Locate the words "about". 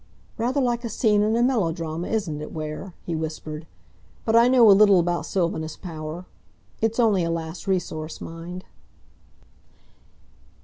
4.99-5.27